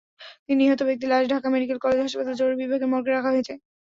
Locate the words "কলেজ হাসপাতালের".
1.81-2.39